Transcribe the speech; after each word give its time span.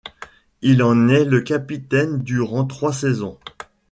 Il 0.63 0.81
en 0.81 1.09
est 1.09 1.25
le 1.25 1.41
capitaine 1.41 2.23
durant 2.23 2.65
trois 2.65 2.91
saisons. 2.91 3.37